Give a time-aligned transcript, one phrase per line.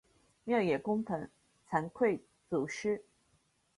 [0.45, 1.29] 庙也供俸
[1.69, 3.03] 惭愧祖师。